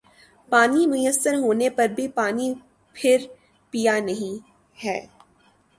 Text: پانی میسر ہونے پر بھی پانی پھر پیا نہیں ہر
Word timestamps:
پانی 0.51 0.85
میسر 0.87 1.33
ہونے 1.35 1.69
پر 1.69 1.87
بھی 1.87 2.07
پانی 2.07 2.53
پھر 2.95 3.25
پیا 3.73 3.99
نہیں 3.99 4.35
ہر 4.77 4.99